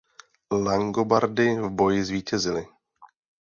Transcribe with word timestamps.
Langobardi 0.51 1.57
v 1.59 1.69
boji 1.69 2.03
zvítězili. 2.05 2.67